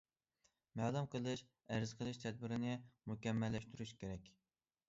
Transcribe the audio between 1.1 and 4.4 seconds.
قىلىش، ئەرز قىلىش تەدبىرىنى مۇكەممەللەشتۈرۈش كېرەك.